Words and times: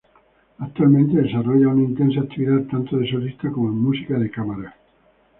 Actualmente 0.57 1.21
desarrolla 1.21 1.67
una 1.67 1.83
intensa 1.83 2.21
actividad 2.21 2.63
tanto 2.71 2.97
de 2.97 3.07
solista 3.07 3.51
como 3.51 3.69
en 3.69 3.77
música 3.83 4.17
de 4.17 4.31
cámara. 4.31 4.75